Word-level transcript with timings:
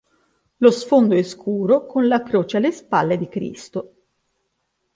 Lo 0.57 0.71
sfondo 0.71 1.13
è 1.13 1.21
scuro, 1.21 1.85
con 1.85 2.07
la 2.07 2.23
croce 2.23 2.57
alle 2.57 2.71
spalle 2.71 3.19
di 3.19 3.27
Cristo. 3.29 3.95